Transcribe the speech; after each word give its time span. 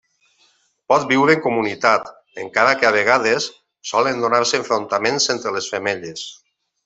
Pot 0.91 1.03
viure 1.11 1.35
en 1.37 1.41
comunitat, 1.43 2.09
encara 2.45 2.73
que 2.79 2.89
a 2.89 2.93
vegades 2.97 3.47
solen 3.91 4.25
donar-se 4.25 4.61
enfrontaments 4.63 5.29
entre 5.37 5.55
les 5.59 5.69
femelles. 5.77 6.27